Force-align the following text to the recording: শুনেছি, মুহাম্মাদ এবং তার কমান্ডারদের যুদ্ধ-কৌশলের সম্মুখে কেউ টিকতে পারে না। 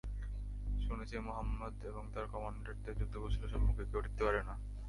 শুনেছি, 0.87 1.19
মুহাম্মাদ 1.19 1.85
এবং 1.85 2.07
তার 2.13 2.25
কমান্ডারদের 2.27 2.97
যুদ্ধ-কৌশলের 2.97 3.49
সম্মুখে 3.49 3.85
কেউ 3.85 4.01
টিকতে 4.01 4.23
পারে 4.23 4.43
না। 4.43 4.57